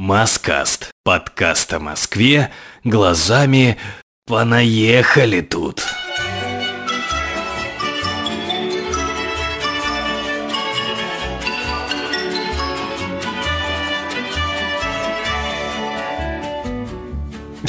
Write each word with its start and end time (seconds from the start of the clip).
Маскаст. 0.00 0.92
Подкаст 1.04 1.74
о 1.74 1.78
Москве 1.78 2.50
глазами 2.84 3.76
«Понаехали 4.26 5.42
тут». 5.42 5.84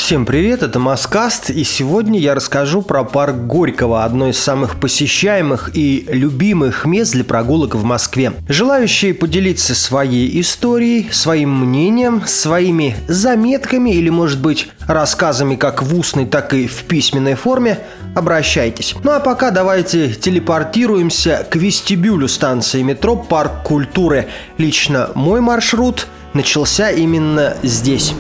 Всем 0.02 0.26
привет, 0.26 0.64
это 0.64 0.80
Маскаст, 0.80 1.52
и 1.52 1.64
сегодня 1.64 2.20
я 2.20 2.34
расскажу 2.34 2.82
про 2.82 3.04
парк 3.04 3.36
Горького, 3.36 4.04
одно 4.04 4.30
из 4.30 4.40
самых 4.40 4.80
посещаемых 4.80 5.70
и 5.76 6.06
любимых 6.10 6.86
мест 6.86 7.14
для 7.14 7.24
прогулок 7.24 7.76
в 7.76 7.84
Москве. 7.84 8.34
Желающие 8.50 9.14
поделиться 9.14 9.76
своей 9.76 10.42
историей, 10.42 11.10
своим 11.12 11.56
мнением, 11.56 12.24
своими 12.26 12.96
заметками 13.08 13.92
или, 13.92 14.10
может 14.10 14.42
быть, 14.42 14.70
рассказами 14.88 15.56
как 15.56 15.84
в 15.84 15.98
устной, 15.98 16.26
так 16.26 16.56
и 16.56 16.66
в 16.66 16.84
письменной 16.86 17.36
форме, 17.36 17.78
обращайтесь. 18.16 18.96
Ну 19.04 19.12
а 19.12 19.20
пока 19.20 19.52
давайте 19.52 20.12
телепортируемся 20.12 21.46
к 21.50 21.56
вестибюлю 21.56 22.28
станции 22.28 22.82
метро 22.82 23.16
«Парк 23.16 23.62
культуры». 23.64 24.28
Лично 24.58 25.12
мой 25.14 25.42
маршрут 25.42 26.08
начался 26.34 26.90
именно 26.90 27.56
здесь. 27.62 28.16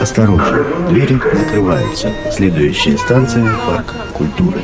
Осторожно, 0.00 0.64
двери 0.88 1.20
закрываются. 1.32 2.12
Следующая 2.32 2.96
станция– 2.98 3.44
парк 3.66 3.94
культуры. 4.12 4.60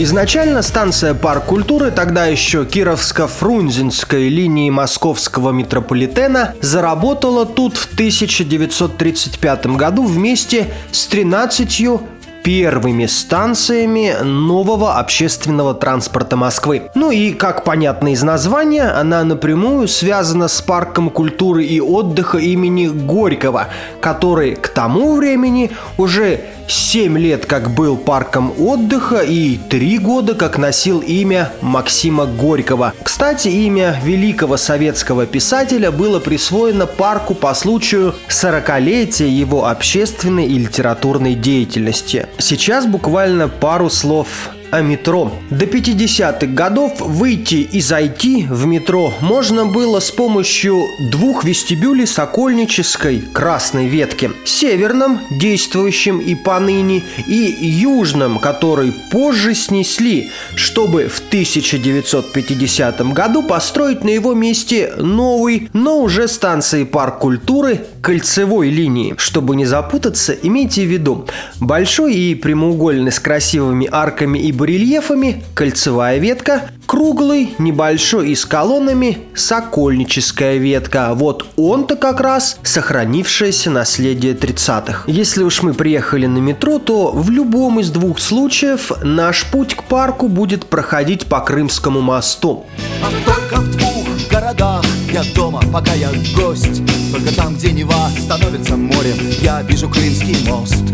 Изначально 0.00 0.62
станция 0.62 1.12
«Парк 1.12 1.46
культуры», 1.46 1.90
тогда 1.90 2.26
еще 2.26 2.62
Кировско-Фрунзенской 2.62 4.28
линии 4.28 4.70
московского 4.70 5.50
метрополитена, 5.50 6.54
заработала 6.60 7.44
тут 7.44 7.76
в 7.76 7.92
1935 7.94 9.66
году 9.66 10.04
вместе 10.04 10.72
с 10.92 11.04
13 11.08 12.00
первыми 12.42 13.06
станциями 13.06 14.16
нового 14.22 14.98
общественного 14.98 15.74
транспорта 15.74 16.36
Москвы. 16.36 16.90
Ну 16.94 17.10
и, 17.10 17.32
как 17.32 17.64
понятно 17.64 18.12
из 18.12 18.22
названия, 18.22 18.84
она 18.84 19.24
напрямую 19.24 19.88
связана 19.88 20.48
с 20.48 20.62
парком 20.62 21.10
культуры 21.10 21.64
и 21.64 21.80
отдыха 21.80 22.38
имени 22.38 22.86
Горького, 22.86 23.68
который 24.00 24.54
к 24.54 24.68
тому 24.68 25.14
времени 25.14 25.70
уже 25.96 26.40
7 26.68 27.18
лет 27.18 27.46
как 27.46 27.70
был 27.70 27.96
парком 27.96 28.52
отдыха 28.60 29.18
и 29.18 29.56
3 29.56 29.98
года 29.98 30.34
как 30.34 30.58
носил 30.58 31.00
имя 31.00 31.52
Максима 31.62 32.26
Горького. 32.26 32.92
Кстати, 33.02 33.48
имя 33.48 33.98
великого 34.04 34.56
советского 34.56 35.26
писателя 35.26 35.90
было 35.90 36.20
присвоено 36.20 36.86
парку 36.86 37.34
по 37.34 37.54
случаю 37.54 38.14
40-летия 38.28 39.28
его 39.28 39.66
общественной 39.66 40.46
и 40.46 40.58
литературной 40.58 41.34
деятельности. 41.34 42.27
Сейчас 42.38 42.86
буквально 42.86 43.48
пару 43.48 43.90
слов 43.90 44.50
о 44.70 44.80
метро. 44.80 45.32
До 45.50 45.64
50-х 45.64 46.46
годов 46.46 47.00
выйти 47.00 47.56
и 47.56 47.80
зайти 47.80 48.46
в 48.48 48.66
метро 48.66 49.12
можно 49.20 49.66
было 49.66 50.00
с 50.00 50.10
помощью 50.10 50.82
двух 51.10 51.44
вестибюлей 51.44 52.06
Сокольнической 52.06 53.22
красной 53.32 53.86
ветки. 53.86 54.30
Северном, 54.44 55.20
действующем 55.30 56.18
и 56.18 56.34
поныне, 56.34 57.02
и 57.26 57.56
южном, 57.60 58.38
который 58.38 58.92
позже 59.10 59.54
снесли, 59.54 60.30
чтобы 60.54 61.08
в 61.08 61.20
1950 61.28 63.12
году 63.12 63.42
построить 63.42 64.04
на 64.04 64.10
его 64.10 64.34
месте 64.34 64.92
новый, 64.96 65.68
но 65.72 66.00
уже 66.00 66.28
станции 66.28 66.84
парк 66.84 67.18
культуры 67.18 67.86
кольцевой 68.08 68.70
линии. 68.70 69.14
Чтобы 69.18 69.54
не 69.54 69.66
запутаться, 69.66 70.32
имейте 70.32 70.86
в 70.86 70.90
виду, 70.90 71.26
большой 71.60 72.14
и 72.14 72.34
прямоугольный 72.34 73.12
с 73.12 73.20
красивыми 73.20 73.86
арками 73.92 74.38
и 74.38 74.50
барельефами, 74.50 75.44
кольцевая 75.54 76.16
ветка, 76.16 76.70
круглый, 76.88 77.54
небольшой 77.58 78.30
и 78.30 78.34
с 78.34 78.46
колоннами, 78.46 79.18
сокольническая 79.34 80.56
ветка. 80.56 81.12
Вот 81.12 81.44
он-то 81.56 81.96
как 81.96 82.20
раз 82.20 82.58
сохранившееся 82.62 83.70
наследие 83.70 84.32
30-х. 84.32 85.04
Если 85.06 85.44
уж 85.44 85.62
мы 85.62 85.74
приехали 85.74 86.24
на 86.24 86.38
метро, 86.38 86.78
то 86.78 87.12
в 87.12 87.30
любом 87.30 87.78
из 87.78 87.90
двух 87.90 88.18
случаев 88.18 88.90
наш 89.02 89.44
путь 89.50 89.74
к 89.74 89.82
парку 89.84 90.28
будет 90.28 90.64
проходить 90.64 91.26
по 91.26 91.40
Крымскому 91.40 92.00
мосту. 92.00 92.64
А 93.02 93.30
только 93.30 93.60
в 93.60 93.76
двух 93.76 94.08
городах 94.30 94.84
я 95.12 95.22
дома, 95.34 95.60
пока 95.72 95.92
я 95.92 96.10
гость 96.34 96.82
Только 97.12 97.34
там, 97.34 97.54
где 97.54 97.72
Нева 97.72 98.10
становится 98.18 98.76
морем 98.76 99.16
Я 99.40 99.62
вижу 99.62 99.88
Крымский 99.88 100.48
мост 100.48 100.84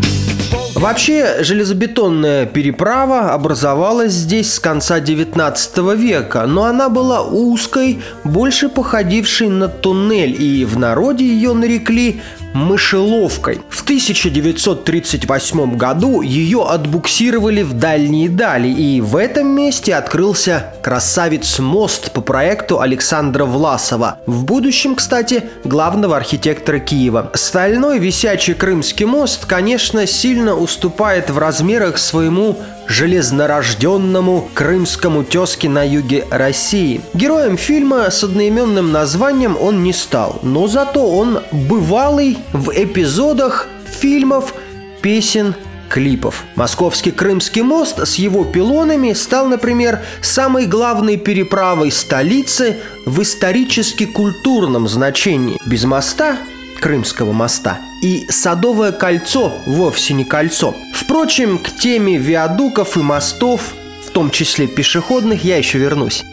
Вообще, 0.75 1.37
железобетонная 1.41 2.45
переправа 2.45 3.31
образовалась 3.31 4.11
здесь 4.11 4.53
с 4.53 4.59
конца 4.59 4.99
19 4.99 5.77
века, 5.95 6.45
но 6.47 6.65
она 6.65 6.89
была 6.89 7.21
узкой, 7.21 8.01
больше 8.25 8.67
походившей 8.67 9.47
на 9.47 9.69
туннель, 9.69 10.35
и 10.37 10.65
в 10.65 10.77
народе 10.77 11.25
ее 11.25 11.53
нарекли 11.53 12.21
мышеловкой. 12.55 13.61
В 13.69 13.83
1938 13.83 15.77
году 15.77 16.21
ее 16.21 16.65
отбуксировали 16.67 17.61
в 17.61 17.73
дальние 17.73 18.29
дали, 18.29 18.69
и 18.69 19.01
в 19.01 19.15
этом 19.17 19.49
месте 19.49 19.93
открылся 19.93 20.73
красавец 20.81 21.59
мост 21.59 22.11
по 22.11 22.21
проекту 22.21 22.79
Александра 22.79 23.45
Власова, 23.45 24.19
в 24.25 24.45
будущем, 24.45 24.95
кстати, 24.95 25.43
главного 25.63 26.15
архитектора 26.15 26.79
Киева. 26.79 27.31
Стальной 27.33 27.99
висячий 27.99 28.53
Крымский 28.53 29.05
мост, 29.05 29.45
конечно, 29.45 30.07
сильно 30.07 30.55
уступает 30.55 31.29
в 31.29 31.37
размерах 31.37 31.97
своему 31.97 32.57
железнорожденному 32.87 34.49
крымскому 34.53 35.23
тезке 35.23 35.69
на 35.69 35.87
юге 35.87 36.25
России. 36.29 37.01
Героем 37.13 37.57
фильма 37.57 38.09
с 38.09 38.23
одноименным 38.23 38.91
названием 38.91 39.57
он 39.59 39.83
не 39.83 39.93
стал, 39.93 40.39
но 40.43 40.67
зато 40.67 41.05
он 41.05 41.39
бывалый 41.51 42.37
в 42.53 42.71
эпизодах 42.71 43.67
фильмов, 43.99 44.53
песен, 45.01 45.55
клипов. 45.89 46.43
Московский 46.55 47.11
Крымский 47.11 47.61
мост 47.61 47.99
с 47.99 48.15
его 48.15 48.43
пилонами 48.43 49.13
стал, 49.13 49.47
например, 49.47 50.01
самой 50.21 50.65
главной 50.65 51.17
переправой 51.17 51.91
столицы 51.91 52.77
в 53.05 53.21
исторически-культурном 53.21 54.87
значении. 54.87 55.59
Без 55.65 55.85
моста 55.85 56.37
Крымского 56.81 57.31
моста. 57.31 57.79
И 58.05 58.27
Садовое 58.29 58.91
кольцо 58.91 59.51
вовсе 59.65 60.13
не 60.13 60.25
кольцо. 60.25 60.75
Впрочем, 60.93 61.57
к 61.57 61.71
теме 61.71 62.17
виадуков 62.17 62.97
и 62.97 62.99
мостов, 62.99 63.73
в 64.05 64.11
том 64.11 64.29
числе 64.29 64.67
пешеходных, 64.67 65.43
я 65.43 65.57
еще 65.57 65.79
вернусь. 65.79 66.23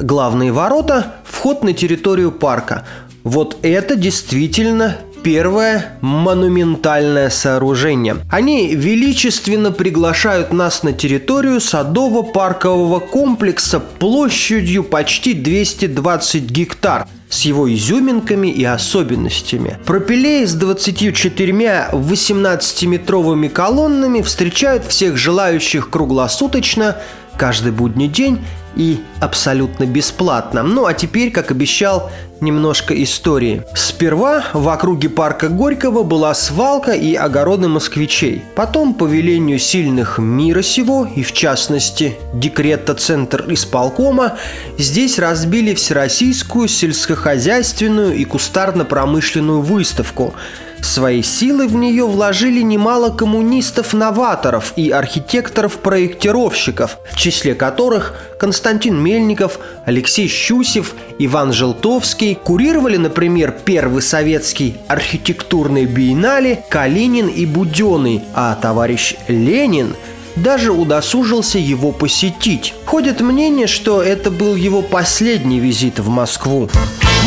Главные 0.00 0.52
ворота– 0.52 1.16
вход 1.26 1.62
на 1.62 1.74
территорию 1.74 2.32
парка. 2.32 2.86
Вот 3.24 3.58
это 3.60 3.94
действительно 3.94 4.96
первое 5.26 5.98
монументальное 6.02 7.30
сооружение. 7.30 8.18
Они 8.30 8.76
величественно 8.76 9.72
приглашают 9.72 10.52
нас 10.52 10.84
на 10.84 10.92
территорию 10.92 11.58
садово-паркового 11.58 13.00
комплекса 13.00 13.80
площадью 13.80 14.84
почти 14.84 15.34
220 15.34 16.44
гектар 16.44 17.08
с 17.28 17.40
его 17.40 17.68
изюминками 17.74 18.46
и 18.46 18.62
особенностями. 18.62 19.80
Пропилеи 19.84 20.44
с 20.44 20.54
24 20.54 21.88
18-метровыми 21.90 23.48
колоннами 23.48 24.22
встречают 24.22 24.84
всех 24.84 25.16
желающих 25.16 25.90
круглосуточно, 25.90 26.98
каждый 27.36 27.72
будний 27.72 28.06
день 28.06 28.38
и 28.76 29.00
абсолютно 29.20 29.84
бесплатно. 29.86 30.62
Ну 30.62 30.86
а 30.86 30.94
теперь, 30.94 31.30
как 31.30 31.50
обещал, 31.50 32.10
немножко 32.40 33.02
истории. 33.02 33.62
Сперва 33.74 34.44
в 34.52 34.68
округе 34.68 35.08
парка 35.08 35.48
Горького 35.48 36.02
была 36.02 36.34
свалка 36.34 36.92
и 36.92 37.14
огороды 37.14 37.68
москвичей. 37.68 38.42
Потом, 38.54 38.94
по 38.94 39.04
велению 39.04 39.58
сильных 39.58 40.18
мира 40.18 40.62
сего, 40.62 41.06
и 41.06 41.22
в 41.22 41.32
частности 41.32 42.16
декрета 42.34 42.94
Центр 42.94 43.44
исполкома, 43.48 44.36
здесь 44.78 45.18
разбили 45.18 45.74
всероссийскую 45.74 46.68
сельскохозяйственную 46.68 48.14
и 48.14 48.24
кустарно-промышленную 48.24 49.62
выставку– 49.62 50.34
Свои 50.82 51.22
силы 51.22 51.68
в 51.68 51.74
нее 51.74 52.06
вложили 52.06 52.62
немало 52.62 53.10
коммунистов-новаторов 53.10 54.72
и 54.76 54.90
архитекторов-проектировщиков, 54.90 56.98
в 57.10 57.16
числе 57.16 57.54
которых 57.54 58.14
Константин 58.38 59.02
Мельников, 59.02 59.58
Алексей 59.84 60.28
Щусев, 60.28 60.94
Иван 61.18 61.52
Желтовский 61.52 62.34
курировали, 62.34 62.96
например, 62.96 63.54
первый 63.64 64.02
советский 64.02 64.76
архитектурный 64.88 65.86
биеннале 65.86 66.64
Калинин 66.68 67.28
и 67.28 67.46
Буденный, 67.46 68.22
а 68.34 68.54
товарищ 68.54 69.16
Ленин 69.28 69.94
даже 70.36 70.72
удосужился 70.72 71.58
его 71.58 71.92
посетить. 71.92 72.74
Ходит 72.84 73.20
мнение, 73.20 73.66
что 73.66 74.02
это 74.02 74.30
был 74.30 74.54
его 74.54 74.82
последний 74.82 75.58
визит 75.58 75.98
в 75.98 76.08
Москву. 76.08 76.68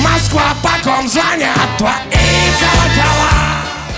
Москва, 0.04 0.54
по 0.62 0.84
ком 0.84 1.08
звонят 1.08 1.58
твои? 1.78 2.20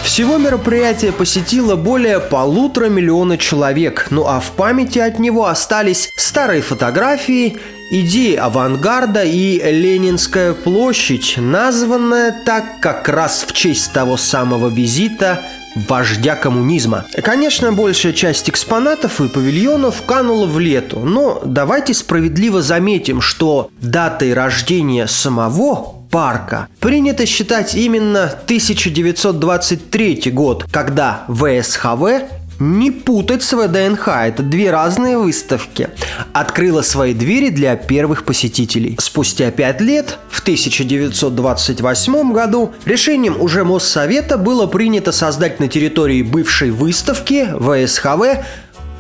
Всего 0.04 0.38
мероприятие 0.38 1.12
посетило 1.14 1.76
более 1.76 2.20
полутора 2.20 2.90
миллиона 2.90 3.38
человек, 3.38 4.08
ну 4.10 4.26
а 4.28 4.40
в 4.40 4.52
памяти 4.52 5.00
от 5.00 5.20
него 5.20 5.46
остались 5.46 6.12
старые 6.18 6.62
фотографии, 6.62 7.58
идеи 7.92 8.36
авангарда 8.36 9.24
и 9.24 9.62
Ленинская 9.72 10.54
площадь, 10.54 11.36
названная 11.38 12.36
так 12.46 12.82
как 12.82 13.08
раз 13.08 13.46
в 13.48 13.54
честь 13.54 13.94
того 13.94 14.18
самого 14.18 14.68
визита 14.68 15.42
вождя 15.88 16.36
коммунизма. 16.36 17.06
Конечно, 17.24 17.72
большая 17.72 18.14
часть 18.14 18.50
экспонатов 18.50 19.22
и 19.22 19.30
павильонов 19.30 20.02
канула 20.06 20.46
в 20.46 20.60
лету, 20.60 21.00
но 21.00 21.42
давайте 21.46 21.94
справедливо 21.94 22.62
заметим, 22.62 23.22
что 23.22 23.70
датой 23.80 24.34
рождения 24.34 25.08
самого 25.08 26.01
парка 26.12 26.68
принято 26.80 27.26
считать 27.26 27.74
именно 27.74 28.26
1923 28.26 30.32
год, 30.32 30.66
когда 30.70 31.24
ВСХВ 31.28 32.30
не 32.60 32.92
путать 32.92 33.42
с 33.42 33.54
ВДНХ, 33.54 34.08
это 34.08 34.44
две 34.44 34.70
разные 34.70 35.18
выставки. 35.18 35.90
Открыла 36.32 36.84
свои 36.84 37.16
двери 37.16 37.50
для 37.50 37.76
первых 37.76 38.24
посетителей. 38.24 38.96
Спустя 39.00 39.50
пять 39.50 39.82
лет, 39.82 40.20
в 40.30 40.42
1928 40.42 42.34
году, 42.34 42.72
решением 42.86 43.42
уже 43.42 43.64
Моссовета 43.64 44.38
было 44.38 44.68
принято 44.68 45.12
создать 45.12 45.60
на 45.60 45.70
территории 45.70 46.22
бывшей 46.22 46.70
выставки 46.70 47.48
ВСХВ 47.58 48.46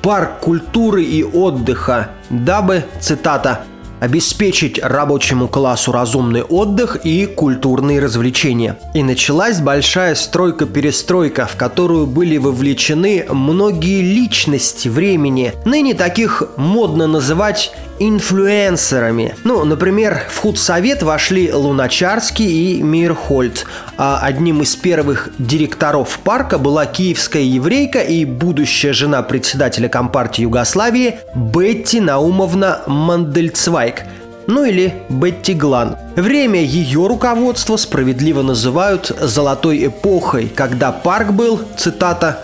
парк 0.01 0.39
культуры 0.39 1.03
и 1.03 1.23
отдыха, 1.23 2.09
дабы, 2.31 2.85
цитата, 2.99 3.65
обеспечить 4.01 4.80
рабочему 4.83 5.48
классу 5.48 5.92
разумный 5.92 6.42
отдых 6.42 6.98
и 7.06 7.27
культурные 7.27 8.00
развлечения. 8.00 8.77
И 8.95 9.03
началась 9.03 9.59
большая 9.59 10.15
стройка-перестройка, 10.15 11.45
в 11.45 11.56
которую 11.56 12.07
были 12.07 12.38
вовлечены 12.38 13.27
многие 13.30 14.01
личности 14.01 14.89
времени, 14.89 15.53
ныне 15.65 15.94
таких 15.94 16.44
модно 16.57 17.06
называть 17.06 17.71
инфлюенсерами. 18.07 19.36
Ну, 19.44 19.63
например, 19.63 20.24
в 20.30 20.39
худсовет 20.39 21.03
вошли 21.03 21.53
Луначарский 21.53 22.77
и 22.77 22.81
Мирхольд, 22.81 23.65
а 23.98 24.19
одним 24.21 24.62
из 24.62 24.75
первых 24.75 25.30
директоров 25.38 26.19
парка 26.24 26.57
была 26.57 26.86
киевская 26.86 27.44
еврейка 27.44 28.00
и 28.00 28.25
будущая 28.25 28.94
жена 28.94 29.21
председателя 29.21 29.88
Компартии 29.88 30.44
Югославии 30.44 31.19
Бетти 31.36 32.00
Наумовна 32.00 32.81
Мандельцвайк– 32.88 34.03
ну 34.48 34.65
или 34.65 34.94
Бетти 35.09 35.53
Глан. 35.53 35.98
Время 36.15 36.62
ее 36.62 37.07
руководства 37.07 37.77
справедливо 37.77 38.42
называют 38.42 39.12
«золотой 39.21 39.88
эпохой», 39.88 40.51
когда 40.53 40.92
парк 40.92 41.31
был, 41.31 41.62
цитата, 41.77 42.39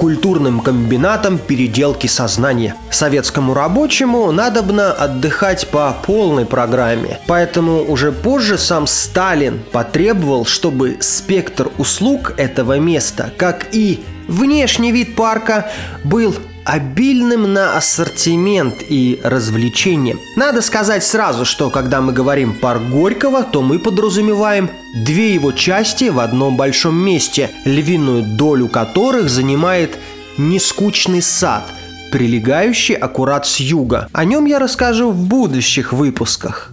культурным 0.00 0.60
комбинатом 0.60 1.36
переделки 1.36 2.06
сознания. 2.06 2.74
Советскому 2.90 3.52
рабочему 3.52 4.32
надобно 4.32 4.92
отдыхать 4.92 5.68
по 5.68 5.94
полной 6.06 6.46
программе. 6.46 7.18
Поэтому 7.26 7.84
уже 7.84 8.10
позже 8.10 8.56
сам 8.56 8.86
Сталин 8.86 9.60
потребовал, 9.70 10.46
чтобы 10.46 10.96
спектр 11.00 11.70
услуг 11.76 12.32
этого 12.38 12.78
места, 12.78 13.30
как 13.36 13.74
и 13.74 14.02
внешний 14.26 14.90
вид 14.90 15.16
парка, 15.16 15.70
был 16.02 16.34
обильным 16.64 17.52
на 17.52 17.76
ассортимент 17.76 18.82
и 18.88 19.20
развлечения. 19.22 20.16
Надо 20.36 20.62
сказать 20.62 21.04
сразу, 21.04 21.44
что 21.44 21.70
когда 21.70 22.00
мы 22.00 22.12
говорим 22.12 22.54
«парк 22.54 22.82
Горького», 22.90 23.42
то 23.42 23.62
мы 23.62 23.78
подразумеваем 23.78 24.70
две 25.04 25.34
его 25.34 25.52
части 25.52 26.04
в 26.04 26.18
одном 26.18 26.56
большом 26.56 26.96
месте, 26.96 27.50
львиную 27.64 28.22
долю 28.36 28.68
которых 28.68 29.30
занимает 29.30 29.98
нескучный 30.38 31.22
сад, 31.22 31.64
прилегающий 32.12 32.94
аккурат 32.94 33.46
с 33.46 33.60
юга. 33.60 34.08
О 34.12 34.24
нем 34.24 34.46
я 34.46 34.58
расскажу 34.58 35.10
в 35.10 35.28
будущих 35.28 35.92
выпусках. 35.92 36.72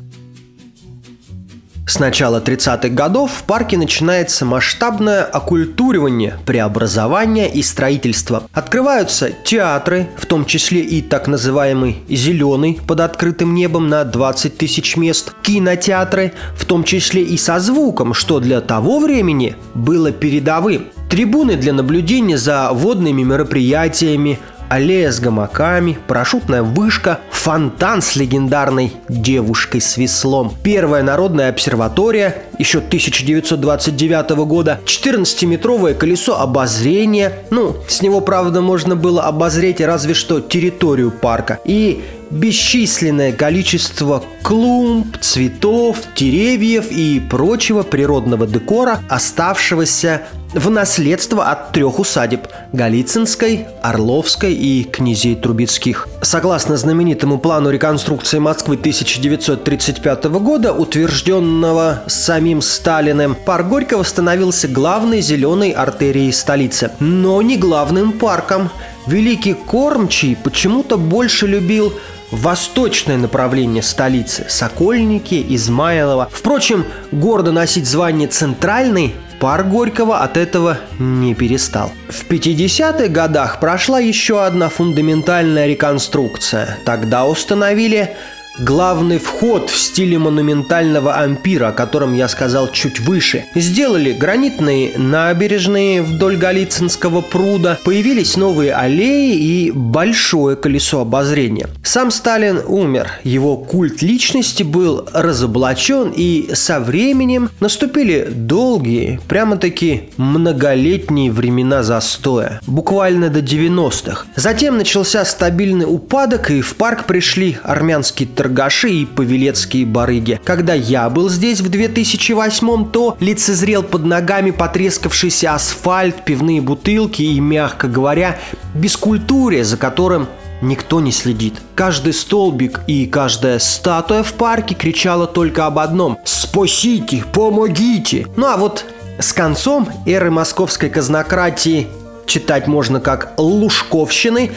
С 1.87 1.99
начала 1.99 2.41
30-х 2.41 2.89
годов 2.89 3.31
в 3.31 3.43
парке 3.43 3.77
начинается 3.77 4.43
масштабное 4.43 5.23
оккультуривание, 5.23 6.37
преобразование 6.45 7.49
и 7.49 7.63
строительство. 7.63 8.43
Открываются 8.51 9.31
театры, 9.31 10.09
в 10.17 10.25
том 10.25 10.43
числе 10.45 10.81
и 10.81 11.01
так 11.01 11.29
называемый 11.29 11.99
«зеленый» 12.09 12.81
под 12.85 12.99
открытым 12.99 13.53
небом 13.53 13.87
на 13.87 14.03
20 14.03 14.57
тысяч 14.57 14.97
мест, 14.97 15.33
кинотеатры, 15.43 16.33
в 16.57 16.65
том 16.65 16.83
числе 16.83 17.23
и 17.23 17.37
со 17.37 17.57
звуком, 17.61 18.13
что 18.13 18.41
для 18.41 18.59
того 18.59 18.99
времени 18.99 19.55
было 19.73 20.11
передовым. 20.11 20.87
Трибуны 21.09 21.55
для 21.55 21.71
наблюдения 21.71 22.37
за 22.37 22.69
водными 22.73 23.21
мероприятиями, 23.21 24.39
аллея 24.69 25.11
с 25.11 25.19
гамаками, 25.19 25.97
парашютная 26.07 26.63
вышка, 26.63 27.19
фонтан 27.29 28.01
с 28.01 28.15
легендарной 28.15 28.93
девушкой 29.09 29.81
с 29.81 29.97
веслом, 29.97 30.53
первая 30.63 31.03
народная 31.03 31.49
обсерватория 31.49 32.43
еще 32.57 32.79
1929 32.79 34.29
года, 34.45 34.79
14-метровое 34.85 35.93
колесо 35.93 36.39
обозрения, 36.39 37.33
ну, 37.49 37.77
с 37.87 38.01
него, 38.01 38.21
правда, 38.21 38.61
можно 38.61 38.95
было 38.95 39.23
обозреть 39.23 39.81
разве 39.81 40.13
что 40.13 40.39
территорию 40.39 41.11
парка, 41.11 41.59
и 41.65 42.03
бесчисленное 42.29 43.31
количество 43.31 44.23
клумб, 44.43 45.17
цветов, 45.19 45.97
деревьев 46.15 46.91
и 46.91 47.19
прочего 47.19 47.83
природного 47.83 48.47
декора, 48.47 48.99
оставшегося 49.09 50.23
в 50.53 50.69
наследство 50.69 51.45
от 51.45 51.71
трех 51.71 51.99
усадеб– 51.99 52.47
Голицынской, 52.73 53.67
Орловской 53.81 54.53
и 54.53 54.83
князей 54.83 55.35
Трубецких. 55.35 56.07
Согласно 56.21 56.77
знаменитому 56.77 57.37
плану 57.37 57.69
реконструкции 57.69 58.39
Москвы 58.39 58.75
1935 58.75 60.25
года, 60.25 60.73
утвержденного 60.73 62.03
самим 62.07 62.61
Сталиным, 62.61 63.35
парк 63.35 63.67
Горького 63.67 64.03
становился 64.03 64.67
главной 64.67 65.21
зеленой 65.21 65.71
артерией 65.71 66.31
столицы, 66.31 66.91
но 66.99 67.41
не 67.41 67.57
главным 67.57 68.13
парком. 68.13 68.69
Великий 69.05 69.53
Кормчий 69.53 70.35
почему-то 70.35 70.97
больше 70.97 71.47
любил 71.47 71.93
восточное 72.31 73.17
направление 73.17 73.83
столицы– 73.83 74.45
Сокольники, 74.49 75.45
Измайлово. 75.49 76.29
Впрочем, 76.31 76.85
гордо 77.11 77.51
носить 77.51 77.87
звание 77.87 78.27
«центральный» 78.27 79.15
Парк 79.39 79.67
Горького 79.67 80.21
от 80.21 80.35
этого 80.35 80.79
не 80.97 81.35
перестал. 81.35 81.91
В 82.09 82.27
50-х 82.27 83.07
годах 83.09 83.59
прошла 83.59 83.99
еще 83.99 84.43
одна 84.43 84.69
фундаментальная 84.69 85.67
реконструкция. 85.67 86.79
Тогда 86.85 87.27
установили 87.27 88.15
главный 88.59 89.19
вход 89.19 89.69
в 89.69 89.77
стиле 89.77 90.17
монументального 90.17 91.15
ампира, 91.15 91.69
о 91.69 91.71
котором 91.71 92.13
я 92.15 92.27
сказал 92.27 92.71
чуть 92.71 92.99
выше. 92.99 93.45
Сделали 93.55 94.13
гранитные 94.13 94.97
набережные 94.97 96.01
вдоль 96.01 96.37
Голицынского 96.37 97.21
пруда, 97.21 97.79
появились 97.83 98.37
новые 98.37 98.73
аллеи 98.73 99.35
и 99.35 99.71
большое 99.71 100.55
колесо 100.55 101.01
обозрения. 101.01 101.67
Сам 101.83 102.11
Сталин 102.11 102.61
умер, 102.65 103.09
его 103.23 103.57
культ 103.57 104.01
личности 104.01 104.63
был 104.63 105.07
разоблачен 105.13 106.13
и 106.15 106.49
со 106.53 106.79
временем 106.79 107.49
наступили 107.59 108.27
долгие, 108.29 109.19
прямо-таки 109.27 110.09
многолетние 110.17 111.31
времена 111.31 111.83
застоя, 111.83 112.61
буквально 112.65 113.29
до 113.29 113.39
90-х. 113.39 114.25
Затем 114.35 114.77
начался 114.77 115.23
стабильный 115.25 115.85
упадок 115.85 116.51
и 116.51 116.61
в 116.61 116.75
парк 116.75 117.05
пришли 117.05 117.57
армянские 117.63 118.27
торговцы 118.27 118.46
торгаши 118.47 118.89
и 118.89 119.05
павелецкие 119.05 119.85
барыги. 119.85 120.39
Когда 120.45 120.73
я 120.73 121.09
был 121.09 121.29
здесь 121.29 121.59
в 121.59 121.69
2008 121.69 122.91
то 122.91 123.17
лицезрел 123.19 123.83
под 123.83 124.05
ногами 124.05 124.51
потрескавшийся 124.51 125.53
асфальт, 125.53 126.23
пивные 126.23 126.61
бутылки 126.61 127.21
и, 127.21 127.39
мягко 127.41 127.87
говоря, 127.87 128.39
бескультуре, 128.73 129.65
за 129.65 129.75
которым 129.75 130.27
никто 130.61 131.01
не 131.01 131.11
следит. 131.11 131.55
Каждый 131.75 132.13
столбик 132.13 132.79
и 132.87 133.05
каждая 133.05 133.59
статуя 133.59 134.23
в 134.23 134.33
парке 134.33 134.75
кричала 134.75 135.27
только 135.27 135.65
об 135.65 135.79
одном 135.79 136.17
«Спасите! 136.23 137.25
Помогите!». 137.33 138.27
Ну 138.37 138.47
а 138.47 138.55
вот 138.55 138.85
с 139.19 139.33
концом 139.33 139.89
эры 140.05 140.31
московской 140.31 140.89
казнократии 140.89 141.87
читать 142.27 142.67
можно 142.67 143.01
как 143.01 143.33
«Лужковщины», 143.37 144.51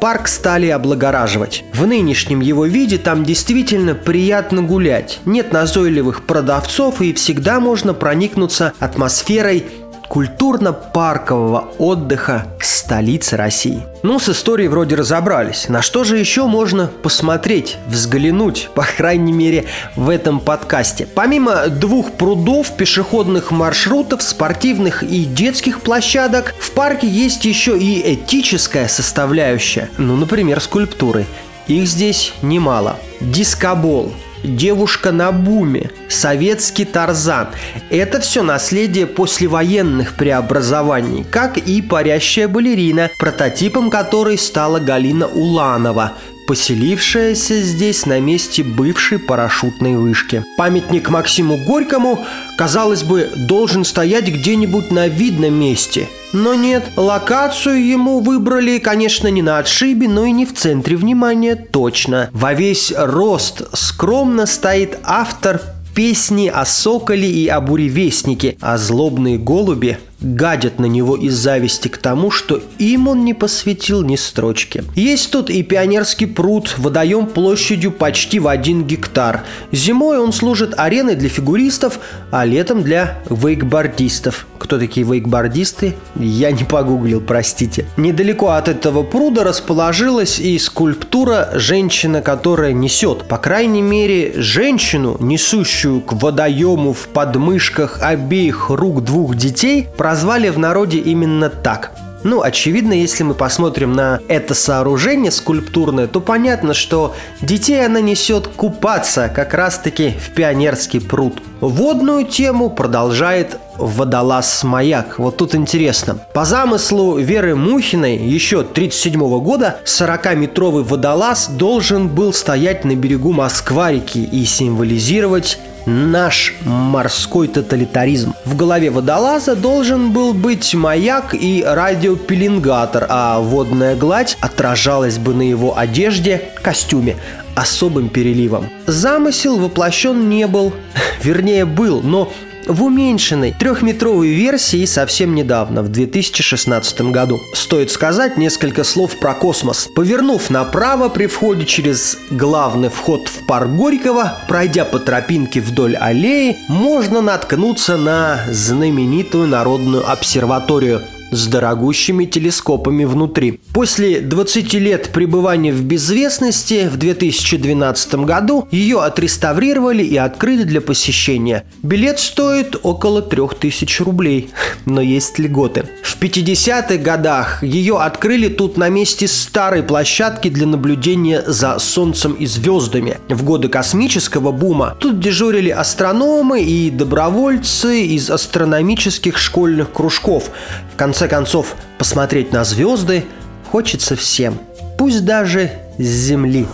Парк 0.00 0.28
стали 0.28 0.68
облагораживать. 0.68 1.64
В 1.74 1.84
нынешнем 1.86 2.40
его 2.40 2.66
виде 2.66 2.98
там 2.98 3.24
действительно 3.24 3.94
приятно 3.94 4.62
гулять. 4.62 5.18
Нет 5.24 5.52
назойливых 5.52 6.24
продавцов 6.24 7.00
и 7.00 7.12
всегда 7.12 7.58
можно 7.58 7.94
проникнуться 7.94 8.72
атмосферой 8.78 9.66
культурно-паркового 10.08 11.68
отдыха 11.78 12.46
столицы 12.60 13.36
России. 13.36 13.82
Ну, 14.02 14.18
с 14.18 14.28
историей 14.30 14.68
вроде 14.68 14.94
разобрались. 14.94 15.68
На 15.68 15.82
что 15.82 16.04
же 16.04 16.16
еще 16.16 16.46
можно 16.46 16.90
посмотреть, 17.02 17.76
взглянуть, 17.86 18.70
по 18.74 18.84
крайней 18.84 19.32
мере, 19.32 19.66
в 19.94 20.08
этом 20.08 20.40
подкасте? 20.40 21.06
Помимо 21.06 21.68
двух 21.68 22.12
прудов, 22.12 22.76
пешеходных 22.76 23.50
маршрутов, 23.50 24.22
спортивных 24.22 25.02
и 25.02 25.24
детских 25.24 25.82
площадок, 25.82 26.54
в 26.58 26.70
парке 26.70 27.06
есть 27.06 27.44
еще 27.44 27.78
и 27.78 28.14
этическая 28.14 28.88
составляющая. 28.88 29.90
Ну, 29.98 30.16
например, 30.16 30.60
скульптуры. 30.60 31.26
Их 31.66 31.86
здесь 31.86 32.32
немало. 32.40 32.96
Дискобол, 33.20 34.12
Девушка 34.44 35.10
на 35.10 35.32
буме, 35.32 35.90
советский 36.08 36.84
Тарзан– 36.84 37.48
это 37.90 38.20
все 38.20 38.42
наследие 38.44 39.06
послевоенных 39.08 40.14
преобразований, 40.14 41.24
как 41.24 41.58
и 41.58 41.82
парящая 41.82 42.46
балерина, 42.46 43.10
прототипом 43.18 43.90
которой 43.90 44.38
стала 44.38 44.78
Галина 44.78 45.26
Уланова, 45.26 46.12
поселившаяся 46.48 47.60
здесь 47.60 48.06
на 48.06 48.20
месте 48.20 48.64
бывшей 48.64 49.18
парашютной 49.18 49.96
вышки. 49.96 50.42
Памятник 50.56 51.10
Максиму 51.10 51.58
Горькому, 51.58 52.24
казалось 52.56 53.02
бы, 53.02 53.30
должен 53.36 53.84
стоять 53.84 54.26
где-нибудь 54.28 54.90
на 54.90 55.08
видном 55.08 55.52
месте. 55.60 56.08
Но 56.32 56.54
нет, 56.54 56.84
локацию 56.96 57.86
ему 57.86 58.20
выбрали, 58.20 58.78
конечно, 58.78 59.28
не 59.28 59.42
на 59.42 59.58
отшибе, 59.58 60.08
но 60.08 60.24
и 60.24 60.32
не 60.32 60.46
в 60.46 60.54
центре 60.54 60.96
внимания 60.96 61.54
точно. 61.54 62.30
Во 62.32 62.54
весь 62.54 62.94
рост 62.96 63.62
скромно 63.74 64.46
стоит 64.46 64.98
автор 65.04 65.60
песни 65.94 66.46
о 66.46 66.64
соколе 66.64 67.30
и 67.30 67.46
о 67.48 67.60
буревестнике, 67.60 68.56
а 68.60 68.78
злобные 68.78 69.36
голуби 69.36 69.98
гадят 70.20 70.78
на 70.78 70.86
него 70.86 71.16
из 71.16 71.34
зависти 71.34 71.88
к 71.88 71.98
тому, 71.98 72.30
что 72.30 72.60
им 72.78 73.08
он 73.08 73.24
не 73.24 73.34
посвятил 73.34 74.02
ни 74.02 74.16
строчки. 74.16 74.84
Есть 74.94 75.30
тут 75.30 75.50
и 75.50 75.62
пионерский 75.62 76.26
пруд, 76.26 76.74
водоем 76.78 77.26
площадью 77.26 77.92
почти 77.92 78.40
в 78.40 78.48
один 78.48 78.84
гектар. 78.84 79.44
Зимой 79.70 80.18
он 80.18 80.32
служит 80.32 80.74
ареной 80.76 81.14
для 81.14 81.28
фигуристов, 81.28 82.00
а 82.30 82.44
летом 82.44 82.82
для 82.82 83.22
вейкбордистов. 83.30 84.46
Кто 84.58 84.78
такие 84.78 85.06
вейкбордисты? 85.06 85.94
Я 86.16 86.50
не 86.50 86.64
погуглил, 86.64 87.20
простите. 87.20 87.86
Недалеко 87.96 88.50
от 88.50 88.68
этого 88.68 89.02
пруда 89.02 89.44
расположилась 89.44 90.40
и 90.40 90.58
скульптура 90.58 91.50
«Женщина, 91.54 92.22
которая 92.22 92.72
несет». 92.72 93.28
По 93.28 93.38
крайней 93.38 93.82
мере, 93.82 94.34
женщину, 94.36 95.16
несущую 95.20 96.00
к 96.00 96.12
водоему 96.14 96.92
в 96.92 97.08
подмышках 97.08 98.00
обеих 98.02 98.70
рук 98.70 99.04
двух 99.04 99.36
детей, 99.36 99.86
прозвали 100.08 100.48
в 100.48 100.58
народе 100.58 100.96
именно 100.96 101.50
так. 101.50 101.90
Ну, 102.24 102.40
очевидно, 102.40 102.94
если 102.94 103.24
мы 103.24 103.34
посмотрим 103.34 103.92
на 103.92 104.20
это 104.26 104.54
сооружение 104.54 105.30
скульптурное, 105.30 106.06
то 106.06 106.22
понятно, 106.22 106.72
что 106.72 107.14
детей 107.42 107.84
она 107.84 108.00
несет 108.00 108.48
купаться 108.48 109.28
как 109.28 109.52
раз-таки 109.52 110.14
в 110.18 110.30
пионерский 110.30 111.00
пруд. 111.00 111.42
Водную 111.60 112.24
тему 112.24 112.70
продолжает 112.70 113.58
водолаз-маяк. 113.78 115.18
Вот 115.18 115.36
тут 115.36 115.54
интересно. 115.54 116.18
По 116.34 116.44
замыслу 116.44 117.16
Веры 117.16 117.54
Мухиной 117.54 118.16
еще 118.16 118.60
1937 118.60 119.40
года 119.40 119.78
40-метровый 119.84 120.82
водолаз 120.82 121.48
должен 121.48 122.08
был 122.08 122.32
стоять 122.32 122.84
на 122.84 122.94
берегу 122.94 123.32
Москва-реки 123.32 124.22
и 124.22 124.44
символизировать 124.44 125.58
наш 125.86 126.54
морской 126.64 127.48
тоталитаризм. 127.48 128.34
В 128.44 128.56
голове 128.56 128.90
водолаза 128.90 129.56
должен 129.56 130.12
был 130.12 130.34
быть 130.34 130.74
маяк 130.74 131.34
и 131.34 131.64
радиопеленгатор, 131.66 133.06
а 133.08 133.40
водная 133.40 133.96
гладь 133.96 134.36
отражалась 134.40 135.18
бы 135.18 135.34
на 135.34 135.42
его 135.42 135.78
одежде, 135.78 136.50
костюме 136.62 137.16
особым 137.54 138.08
переливом. 138.08 138.68
Замысел 138.86 139.58
воплощен 139.58 140.28
не 140.28 140.46
был, 140.46 140.72
вернее 141.22 141.64
был, 141.64 142.02
но 142.02 142.32
в 142.68 142.84
уменьшенной 142.84 143.54
трехметровой 143.58 144.28
версии 144.28 144.84
совсем 144.84 145.34
недавно, 145.34 145.82
в 145.82 145.88
2016 145.88 147.00
году. 147.10 147.40
Стоит 147.54 147.90
сказать 147.90 148.36
несколько 148.36 148.84
слов 148.84 149.18
про 149.18 149.34
космос. 149.34 149.88
Повернув 149.94 150.50
направо 150.50 151.08
при 151.08 151.26
входе 151.26 151.64
через 151.64 152.18
главный 152.30 152.90
вход 152.90 153.28
в 153.28 153.46
парк 153.46 153.68
Горького, 153.70 154.38
пройдя 154.48 154.84
по 154.84 154.98
тропинке 154.98 155.60
вдоль 155.60 155.96
аллеи, 155.96 156.56
можно 156.68 157.20
наткнуться 157.20 157.96
на 157.96 158.40
знаменитую 158.50 159.48
народную 159.48 160.08
обсерваторию– 160.08 161.02
с 161.30 161.46
дорогущими 161.46 162.24
телескопами 162.24 163.04
внутри. 163.04 163.60
После 163.72 164.20
20 164.20 164.74
лет 164.74 165.10
пребывания 165.12 165.72
в 165.72 165.82
безвестности 165.82 166.88
в 166.88 166.96
2012 166.96 168.14
году 168.16 168.68
ее 168.70 169.02
отреставрировали 169.02 170.02
и 170.02 170.16
открыли 170.16 170.64
для 170.64 170.80
посещения. 170.80 171.64
Билет 171.82 172.18
стоит 172.18 172.76
около 172.82 173.22
3000 173.22 174.02
рублей, 174.02 174.50
но 174.86 175.00
есть 175.00 175.38
льготы. 175.38 175.84
В 176.02 176.20
50-х 176.20 176.96
годах 176.96 177.62
ее 177.62 177.98
открыли 177.98 178.48
тут 178.48 178.76
на 178.76 178.88
месте 178.88 179.28
старой 179.28 179.82
площадки 179.82 180.48
для 180.48 180.66
наблюдения 180.66 181.42
за 181.46 181.78
Солнцем 181.78 182.32
и 182.32 182.46
звездами. 182.46 183.18
В 183.28 183.44
годы 183.44 183.68
космического 183.68 184.52
бума 184.52 184.96
тут 184.98 185.20
дежурили 185.20 185.70
астрономы 185.70 186.62
и 186.62 186.90
добровольцы 186.90 188.02
из 188.02 188.30
астрономических 188.30 189.38
школьных 189.38 189.92
кружков. 189.92 190.50
В 190.92 190.96
конце 190.96 191.17
конце 191.18 191.34
концов, 191.34 191.74
посмотреть 191.98 192.52
на 192.52 192.62
звезды 192.62 193.24
хочется 193.72 194.14
всем, 194.14 194.56
пусть 194.96 195.24
даже 195.24 195.72
с 195.98 196.04
Земли. 196.04 196.68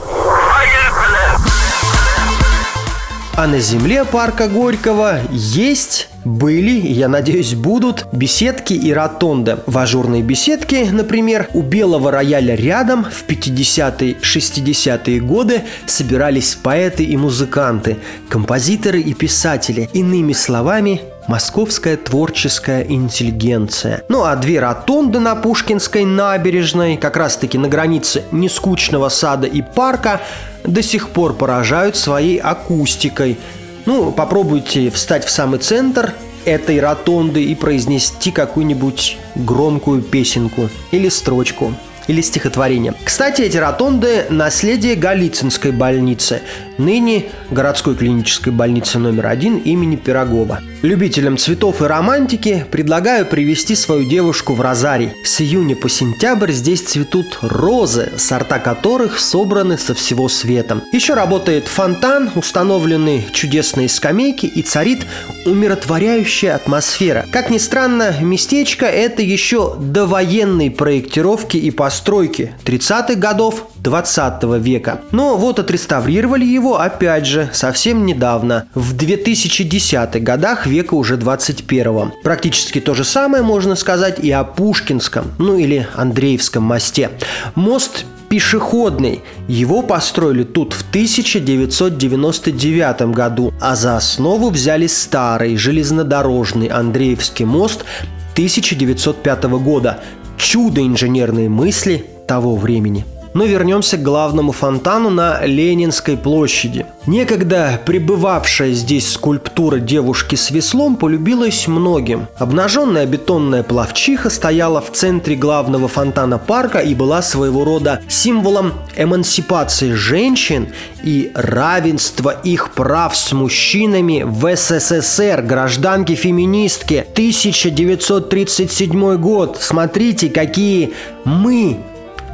А 3.37 3.47
на 3.47 3.59
земле 3.59 4.05
парка 4.05 4.49
Горького 4.49 5.19
есть 5.31 6.11
были, 6.25 6.87
я 6.87 7.09
надеюсь, 7.09 7.55
будут 7.55 8.07
беседки 8.13 8.75
и 8.75 8.93
ротонды. 8.93 9.59
В 9.67 9.79
ажурные 9.79 10.23
беседки, 10.23 10.89
например, 10.93 11.49
у 11.55 11.63
Белого 11.63 12.11
рояля 12.11 12.55
рядом 12.55 13.05
в 13.05 13.27
50-е, 13.27 14.17
60-е 14.21 15.21
годы 15.21 15.63
собирались 15.87 16.55
поэты 16.55 17.03
и 17.05 17.17
музыканты, 17.17 17.97
композиторы 18.29 19.01
и 19.01 19.15
писатели. 19.15 19.89
Иными 19.95 20.35
словами, 20.35 21.01
московская 21.27 21.97
творческая 21.97 22.83
интеллигенция. 22.83 24.03
Ну 24.09 24.25
а 24.25 24.37
две 24.37 24.61
ротонды 24.61 25.21
на 25.21 25.35
Пушкинской 25.35 26.05
набережной, 26.05 26.97
как 26.97 27.17
раз-таки 27.17 27.59
на 27.59 27.69
границе 27.69 28.25
нескучного 28.33 29.09
сада 29.09 29.47
и 29.47 29.63
парка, 29.63 30.21
до 30.65 30.83
сих 30.83 31.11
пор 31.11 31.35
поражают 31.35 31.97
своей 31.97 32.39
акустикой. 32.39 33.39
Ну, 33.87 34.13
попробуйте 34.13 34.91
встать 34.91 35.25
в 35.25 35.31
самый 35.31 35.59
центр 35.59 36.15
этой 36.45 36.81
ротонды 36.81 37.45
и 37.45 37.55
произнести 37.55 38.31
какую-нибудь 38.31 39.19
громкую 39.35 40.03
песенку 40.03 40.69
или 40.91 41.09
строчку 41.09 41.75
или 42.07 42.21
стихотворение. 42.21 42.95
Кстати, 43.03 43.43
эти 43.43 43.57
ротонды– 43.57 44.27
наследие 44.31 44.95
Голицынской 44.95 45.73
больницы, 45.73 46.43
ныне 46.79 47.27
городской 47.51 47.95
клинической 47.95 48.53
больницы 48.53 48.99
номер 48.99 49.27
один 49.27 49.59
имени 49.59 49.97
Пирогова. 49.97 50.61
Любителям 50.83 51.39
цветов 51.39 51.81
и 51.81 51.87
романтики 51.87 52.67
предлагаю 52.71 53.25
привести 53.25 53.75
свою 53.75 54.09
девушку 54.09 54.53
в 54.53 54.61
Розарий. 54.61 55.13
С 55.25 55.41
июня 55.41 55.75
по 55.75 55.89
сентябрь 55.89 56.53
здесь 56.53 56.83
цветут 56.83 57.39
розы, 57.41 58.13
сорта 58.19 58.59
которых 58.59 59.19
собраны 59.19 59.79
со 59.79 59.95
всего 59.95 60.29
света. 60.29 60.83
Еще 60.93 61.15
работает 61.15 61.69
фонтан, 61.69 62.31
установлены 62.35 63.25
чудесные 63.33 63.89
скамейки 63.89 64.45
и 64.45 64.63
царит 64.63 65.07
умиротворяющая 65.47 66.55
атмосфера. 66.55 67.25
Как 67.33 67.51
ни 67.51 67.59
странно, 67.59 68.15
местечко 68.21 68.85
это 68.85 69.23
еще 69.23 69.77
до 69.79 70.07
военной 70.07 70.71
проектировки 70.71 71.57
и 71.57 71.71
постройки 71.71 72.55
30-х 72.65 73.15
годов 73.15 73.69
20 73.85 74.43
века. 74.61 75.01
Но 75.13 75.37
вот 75.37 75.59
отреставрировали 75.59 76.45
его 76.45 76.81
опять 76.81 77.27
же 77.27 77.51
совсем 77.53 78.07
недавно, 78.07 78.67
в 78.75 78.97
2010-х 78.97 80.19
годах 80.21 80.67
века 80.67 80.95
уже 80.95 81.17
21-го. 81.17 82.13
Практически 82.23 82.81
то 82.81 82.95
же 82.95 83.05
самое 83.05 83.43
можно 83.43 83.77
сказать 83.77 84.19
и 84.19 84.31
о 84.31 84.43
Пушкинском, 84.43 85.27
ну 85.39 85.59
или 85.59 85.87
Андреевском 85.95 86.63
мосте. 86.63 87.11
Мост 87.55 88.07
пешеходный. 88.31 89.21
Его 89.49 89.83
построили 89.83 90.45
тут 90.45 90.73
в 90.73 90.89
1999 90.89 93.15
году, 93.15 93.53
а 93.61 93.77
за 93.77 93.99
основу 93.99 94.49
взяли 94.49 94.87
старый 94.87 95.57
железнодорожный 95.57 96.69
Андреевский 96.69 97.45
мост 97.45 97.85
1905 98.33 99.45
года. 99.45 100.01
Чудо 100.39 100.81
инженерной 100.81 101.49
мысли 101.49 102.07
того 102.27 102.57
времени. 102.57 103.05
Но 103.35 103.45
вернемся 103.45 103.97
к 103.97 104.03
главному 104.03 104.53
фонтану 104.53 105.11
на 105.11 105.45
Ленинской 105.45 106.17
площади. 106.17 106.87
Некогда 107.07 107.81
пребывавшая 107.85 108.73
здесь 108.73 109.13
скульптура 109.13 109.79
девушки 109.79 110.37
с 110.37 110.51
веслом 110.51 110.97
полюбилась 110.97 111.67
многим. 111.67 112.29
Обнаженная 112.39 113.05
бетонная 113.07 113.63
плавчиха 113.63 114.31
стояла 114.31 114.81
в 114.81 114.91
центре 114.93 115.37
главного 115.37 115.89
фонтана 115.89 116.39
парка 116.39 116.79
и 116.79 116.95
была 116.95 117.21
своего 117.23 117.65
рода 117.65 118.01
символом 118.09 118.73
эмансипации 118.97 119.93
женщин 119.93 120.69
и 121.03 121.31
равенства 121.35 122.31
их 122.31 122.73
прав 122.73 123.15
с 123.17 123.33
мужчинами 123.33 124.23
в 124.25 124.57
СССР, 124.57 125.43
гражданки-феминистки, 125.43 127.05
1937 127.13 129.17
год. 129.17 129.59
Смотрите, 129.61 130.31
какие 130.31 130.95
мы 131.25 131.81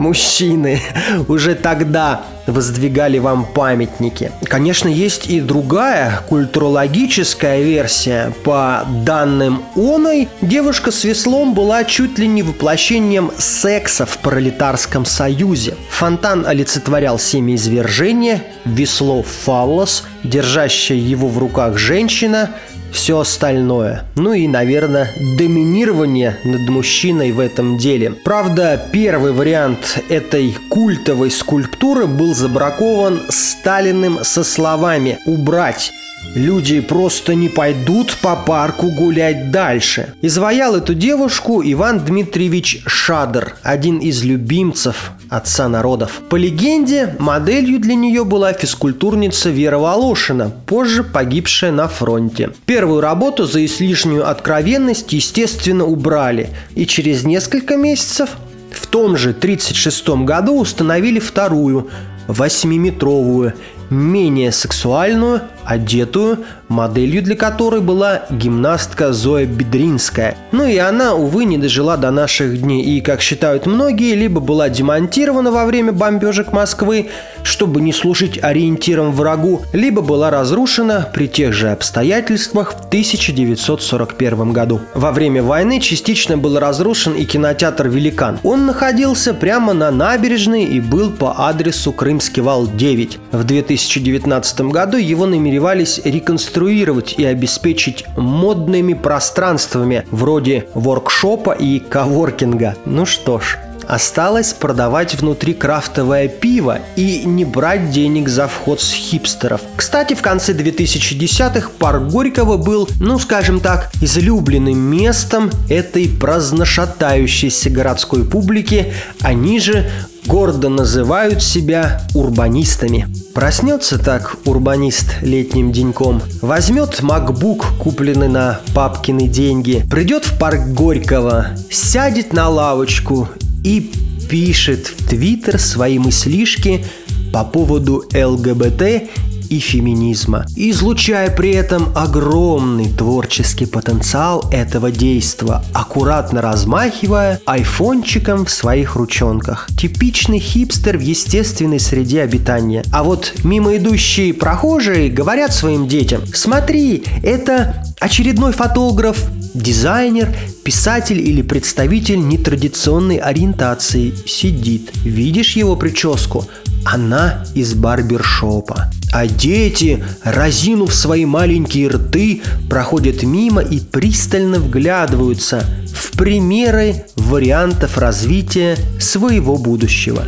мужчины 0.00 0.80
уже 1.28 1.54
тогда 1.54 2.24
воздвигали 2.46 3.18
вам 3.18 3.44
памятники. 3.44 4.32
Конечно, 4.42 4.88
есть 4.88 5.28
и 5.28 5.40
другая 5.40 6.20
культурологическая 6.28 7.62
версия. 7.62 8.32
По 8.42 8.84
данным 9.04 9.62
Оной, 9.76 10.28
девушка 10.40 10.90
с 10.90 11.04
веслом 11.04 11.54
была 11.54 11.84
чуть 11.84 12.18
ли 12.18 12.26
не 12.26 12.42
воплощением 12.42 13.30
секса 13.38 14.06
в 14.06 14.18
пролетарском 14.18 15.04
союзе. 15.04 15.76
Фонтан 15.90 16.44
олицетворял 16.46 17.18
семяизвержение, 17.18 18.42
весло 18.64 19.22
фаллос, 19.22 20.04
держащая 20.24 20.98
его 20.98 21.28
в 21.28 21.38
руках 21.38 21.78
женщина– 21.78 22.50
все 22.92 23.20
остальное. 23.20 24.04
Ну 24.16 24.32
и, 24.32 24.46
наверное, 24.46 25.10
доминирование 25.38 26.38
над 26.44 26.68
мужчиной 26.68 27.32
в 27.32 27.40
этом 27.40 27.78
деле. 27.78 28.12
Правда, 28.24 28.80
первый 28.92 29.32
вариант 29.32 30.02
этой 30.08 30.56
культовой 30.68 31.30
скульптуры 31.30 32.06
был 32.06 32.34
забракован 32.34 33.20
Сталиным 33.28 34.20
со 34.22 34.44
словами 34.44 35.18
«убрать». 35.26 35.92
Люди 36.34 36.80
просто 36.80 37.34
не 37.34 37.48
пойдут 37.48 38.16
по 38.18 38.36
парку 38.36 38.90
гулять 38.90 39.50
дальше. 39.50 40.14
Изваял 40.20 40.76
эту 40.76 40.94
девушку 40.94 41.62
Иван 41.64 42.00
Дмитриевич 42.00 42.82
Шадр, 42.86 43.56
один 43.62 43.98
из 43.98 44.22
любимцев 44.22 45.12
отца 45.30 45.68
народов. 45.68 46.20
По 46.28 46.36
легенде, 46.36 47.14
моделью 47.18 47.78
для 47.78 47.94
нее 47.94 48.24
была 48.24 48.52
физкультурница 48.52 49.48
Вера 49.48 49.78
Волошина, 49.78 50.50
позже 50.66 51.04
погибшая 51.04 51.70
на 51.70 51.88
фронте. 51.88 52.50
Первую 52.66 53.00
работу 53.00 53.46
за 53.46 53.64
излишнюю 53.64 54.28
откровенность, 54.28 55.12
естественно, 55.12 55.84
убрали, 55.84 56.50
и 56.74 56.84
через 56.84 57.24
несколько 57.24 57.76
месяцев 57.76 58.30
в 58.72 58.86
том 58.88 59.16
же 59.16 59.30
1936 59.30 60.08
году 60.24 60.58
установили 60.58 61.20
вторую, 61.20 61.88
восьмиметровую, 62.26 63.54
менее 63.88 64.52
сексуальную, 64.52 65.42
одетую, 65.64 66.44
моделью 66.68 67.22
для 67.22 67.36
которой 67.36 67.80
была 67.80 68.22
гимнастка 68.30 69.12
Зоя 69.12 69.46
Бедринская. 69.46 70.36
Ну 70.52 70.66
и 70.66 70.76
она, 70.76 71.14
увы, 71.14 71.44
не 71.44 71.58
дожила 71.58 71.96
до 71.96 72.10
наших 72.10 72.60
дней 72.62 72.82
и, 72.82 73.00
как 73.00 73.20
считают 73.20 73.66
многие, 73.66 74.14
либо 74.14 74.40
была 74.40 74.68
демонтирована 74.68 75.50
во 75.50 75.64
время 75.64 75.92
бомбежек 75.92 76.52
Москвы, 76.52 77.08
чтобы 77.42 77.80
не 77.80 77.92
служить 77.92 78.38
ориентиром 78.42 79.12
врагу, 79.12 79.62
либо 79.72 80.02
была 80.02 80.30
разрушена 80.30 81.08
при 81.12 81.28
тех 81.28 81.52
же 81.52 81.70
обстоятельствах 81.70 82.72
в 82.74 82.86
1941 82.86 84.52
году. 84.52 84.80
Во 84.94 85.12
время 85.12 85.42
войны 85.42 85.80
частично 85.80 86.38
был 86.38 86.58
разрушен 86.58 87.14
и 87.14 87.24
кинотеатр 87.24 87.88
«Великан». 87.88 88.38
Он 88.42 88.66
находился 88.66 89.34
прямо 89.34 89.72
на 89.72 89.90
набережной 89.90 90.64
и 90.64 90.80
был 90.80 91.10
по 91.10 91.48
адресу 91.48 91.92
Крымский 91.92 92.42
вал 92.42 92.66
9. 92.66 93.18
В 93.32 93.44
2019 93.44 94.60
году 94.62 94.96
его 94.96 95.26
намеревались 95.60 96.00
реконструировать 96.04 97.14
и 97.18 97.24
обеспечить 97.24 98.04
модными 98.16 98.94
пространствами 98.94 100.06
вроде 100.10 100.66
воркшопа 100.74 101.52
и 101.52 101.80
коворкинга. 101.80 102.76
Ну 102.86 103.04
что 103.04 103.40
ж, 103.40 103.58
Осталось 103.90 104.52
продавать 104.52 105.16
внутри 105.16 105.52
крафтовое 105.52 106.28
пиво 106.28 106.78
и 106.94 107.24
не 107.24 107.44
брать 107.44 107.90
денег 107.90 108.28
за 108.28 108.46
вход 108.46 108.80
с 108.80 108.92
хипстеров. 108.92 109.62
Кстати, 109.74 110.14
в 110.14 110.22
конце 110.22 110.52
2010-х 110.52 111.70
парк 111.76 112.04
Горького 112.04 112.56
был, 112.56 112.88
ну 113.00 113.18
скажем 113.18 113.58
так, 113.58 113.90
излюбленным 114.00 114.78
местом 114.78 115.50
этой 115.68 116.08
праздношатающейся 116.08 117.68
городской 117.70 118.24
публики. 118.24 118.92
Они 119.22 119.58
же 119.58 119.90
гордо 120.26 120.68
называют 120.68 121.42
себя 121.42 122.02
урбанистами. 122.14 123.06
Проснется 123.34 123.98
так 123.98 124.36
урбанист 124.44 125.22
летним 125.22 125.72
деньком, 125.72 126.22
возьмет 126.42 127.02
макбук, 127.02 127.66
купленный 127.78 128.28
на 128.28 128.60
папкины 128.74 129.28
деньги, 129.28 129.86
придет 129.90 130.24
в 130.24 130.38
парк 130.38 130.68
Горького, 130.68 131.48
сядет 131.70 132.32
на 132.32 132.48
лавочку 132.48 133.28
и 133.64 133.92
пишет 134.28 134.86
в 134.86 135.08
Твиттер 135.08 135.58
свои 135.58 135.98
мыслишки 135.98 136.84
по 137.32 137.44
поводу 137.44 138.04
ЛГБТ 138.12 139.10
и 139.50 139.58
феминизма, 139.58 140.46
излучая 140.56 141.30
при 141.30 141.50
этом 141.50 141.92
огромный 141.94 142.88
творческий 142.88 143.66
потенциал 143.66 144.48
этого 144.50 144.90
действа, 144.90 145.62
аккуратно 145.74 146.40
размахивая 146.40 147.40
айфончиком 147.44 148.46
в 148.46 148.50
своих 148.50 148.94
ручонках. 148.94 149.68
Типичный 149.76 150.38
хипстер 150.38 150.96
в 150.96 151.02
естественной 151.02 151.80
среде 151.80 152.22
обитания. 152.22 152.84
А 152.92 153.02
вот 153.02 153.34
мимо 153.44 153.76
идущие 153.76 154.32
прохожие 154.32 155.10
говорят 155.10 155.52
своим 155.52 155.88
детям, 155.88 156.22
смотри, 156.32 157.02
это 157.22 157.82
очередной 158.00 158.52
фотограф 158.52 159.26
Дизайнер, 159.52 160.32
писатель 160.62 161.20
или 161.20 161.42
представитель 161.42 162.20
нетрадиционной 162.20 163.16
ориентации 163.16 164.14
сидит. 164.24 164.92
Видишь 165.04 165.56
его 165.56 165.74
прическу? 165.74 166.46
Она 166.84 167.44
из 167.54 167.74
барбершопа. 167.74 168.90
А 169.12 169.26
дети, 169.26 170.04
разинув 170.22 170.94
свои 170.94 171.24
маленькие 171.24 171.88
рты, 171.88 172.42
проходят 172.68 173.22
мимо 173.22 173.60
и 173.60 173.80
пристально 173.80 174.58
вглядываются 174.58 175.64
в 175.92 176.16
примеры 176.16 177.04
вариантов 177.16 177.98
развития 177.98 178.76
своего 179.00 179.56
будущего. 179.56 180.24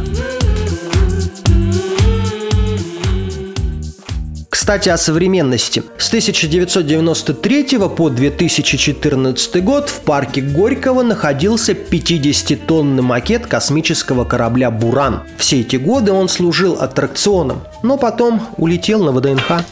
Кстати, 4.62 4.90
о 4.90 4.96
современности. 4.96 5.82
С 5.98 6.06
1993 6.06 7.78
по 7.96 8.10
2014 8.10 9.64
год 9.64 9.88
в 9.88 10.02
парке 10.02 10.40
Горького 10.40 11.02
находился 11.02 11.72
50-тонный 11.72 13.02
макет 13.02 13.48
космического 13.48 14.24
корабля 14.24 14.70
«Буран». 14.70 15.24
Все 15.36 15.62
эти 15.62 15.74
годы 15.74 16.12
он 16.12 16.28
служил 16.28 16.74
аттракционом, 16.74 17.64
но 17.82 17.98
потом 17.98 18.40
улетел 18.56 19.02
на 19.02 19.10
ВДНХ. 19.10 19.64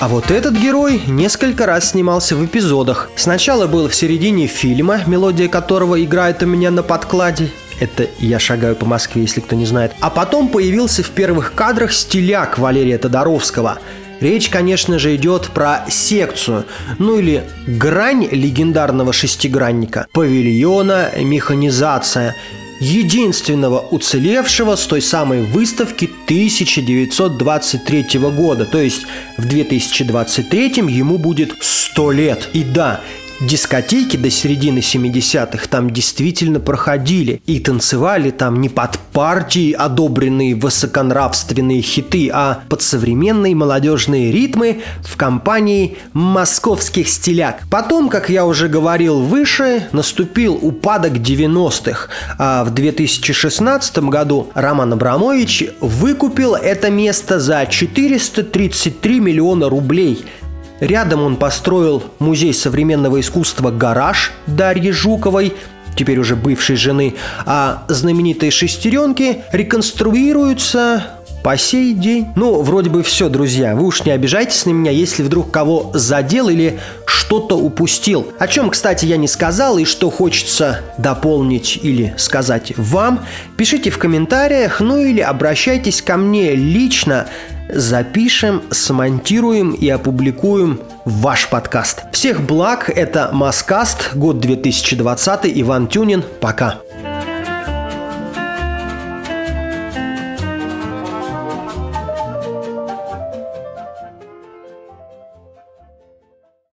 А 0.00 0.08
вот 0.08 0.30
этот 0.30 0.54
герой 0.54 1.02
несколько 1.06 1.66
раз 1.66 1.90
снимался 1.90 2.34
в 2.34 2.42
эпизодах. 2.42 3.10
Сначала 3.16 3.66
был 3.66 3.86
в 3.86 3.94
середине 3.94 4.46
фильма, 4.46 5.02
мелодия 5.06 5.46
которого 5.46 6.02
играет 6.02 6.42
у 6.42 6.46
меня 6.46 6.70
на 6.70 6.82
подкладе. 6.82 7.50
Это 7.80 8.06
«Я 8.18 8.38
шагаю 8.38 8.76
по 8.76 8.86
Москве», 8.86 9.20
если 9.20 9.42
кто 9.42 9.56
не 9.56 9.66
знает. 9.66 9.92
А 10.00 10.08
потом 10.08 10.48
появился 10.48 11.02
в 11.02 11.10
первых 11.10 11.52
кадрах 11.52 11.92
стиляк 11.92 12.58
Валерия 12.58 12.96
Тодоровского. 12.96 13.78
Речь, 14.22 14.48
конечно 14.48 14.98
же, 14.98 15.14
идет 15.16 15.48
про 15.48 15.84
секцию, 15.90 16.64
ну 16.98 17.18
или 17.18 17.44
грань 17.66 18.26
легендарного 18.30 19.12
шестигранника, 19.12 20.06
павильона, 20.12 21.10
механизация– 21.18 22.36
единственного 22.80 23.80
уцелевшего 23.80 24.74
с 24.74 24.86
той 24.86 25.02
самой 25.02 25.42
выставки 25.42 26.06
1923 26.24 28.18
года. 28.18 28.64
То 28.64 28.80
есть 28.80 29.06
в 29.36 29.46
2023 29.46 30.82
ему 30.88 31.18
будет 31.18 31.54
100 31.60 32.10
лет. 32.12 32.48
И 32.54 32.64
да, 32.64 33.02
дискотеки 33.40 34.16
до 34.16 34.30
середины 34.30 34.78
70-х 34.78 35.66
там 35.68 35.90
действительно 35.90 36.60
проходили. 36.60 37.42
И 37.46 37.58
танцевали 37.58 38.30
там 38.30 38.60
не 38.60 38.68
под 38.68 38.98
партии, 39.12 39.72
одобренные 39.72 40.54
высоконравственные 40.54 41.82
хиты, 41.82 42.30
а 42.32 42.60
под 42.68 42.82
современные 42.82 43.54
молодежные 43.54 44.30
ритмы 44.30 44.82
в 45.02 45.16
компании 45.16 45.96
московских 46.12 47.08
стиляк. 47.08 47.62
Потом, 47.70 48.08
как 48.08 48.30
я 48.30 48.44
уже 48.44 48.68
говорил 48.68 49.20
выше, 49.20 49.88
наступил 49.92 50.58
упадок 50.60 51.14
90-х, 51.14 52.08
а 52.38 52.64
в 52.64 52.74
2016 52.74 53.98
году 53.98 54.50
Роман 54.54 54.92
Абрамович 54.92 55.64
выкупил 55.80 56.54
это 56.54 56.90
место 56.90 57.40
за 57.40 57.66
433 57.66 59.20
миллиона 59.20 59.68
рублей– 59.68 60.24
Рядом 60.80 61.22
он 61.22 61.36
построил 61.36 62.02
музей 62.18 62.54
современного 62.54 63.20
искусства 63.20 63.70
«Гараж» 63.70 64.32
Дарьи 64.46 64.90
Жуковой, 64.90 65.54
теперь 65.94 66.18
уже 66.18 66.36
бывшей 66.36 66.76
жены, 66.76 67.14
а 67.44 67.84
знаменитые 67.88 68.50
шестеренки 68.50 69.42
реконструируются 69.52 71.04
по 71.42 71.56
сей 71.56 71.94
день. 71.94 72.28
Ну, 72.36 72.62
вроде 72.62 72.90
бы 72.90 73.02
все, 73.02 73.28
друзья. 73.28 73.74
Вы 73.74 73.86
уж 73.86 74.04
не 74.04 74.12
обижайтесь 74.12 74.66
на 74.66 74.70
меня, 74.70 74.90
если 74.90 75.22
вдруг 75.22 75.50
кого 75.50 75.90
задел 75.94 76.48
или 76.48 76.78
что-то 77.06 77.56
упустил. 77.56 78.32
О 78.38 78.46
чем, 78.46 78.70
кстати, 78.70 79.06
я 79.06 79.16
не 79.16 79.28
сказал 79.28 79.78
и 79.78 79.84
что 79.84 80.10
хочется 80.10 80.80
дополнить 80.98 81.78
или 81.82 82.14
сказать 82.18 82.72
вам, 82.76 83.24
пишите 83.56 83.90
в 83.90 83.98
комментариях, 83.98 84.80
ну 84.80 84.98
или 84.98 85.20
обращайтесь 85.20 86.02
ко 86.02 86.16
мне 86.16 86.54
лично 86.54 87.28
запишем, 87.72 88.62
смонтируем 88.70 89.72
и 89.72 89.88
опубликуем 89.88 90.80
ваш 91.04 91.48
подкаст. 91.48 92.04
Всех 92.12 92.40
благ, 92.42 92.90
это 92.90 93.30
Маскаст, 93.32 94.14
год 94.14 94.40
2020, 94.40 95.40
Иван 95.60 95.88
Тюнин, 95.88 96.24
пока. 96.40 96.80